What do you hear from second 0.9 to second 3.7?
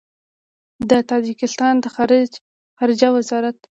تاجکستان د خارجه وزارت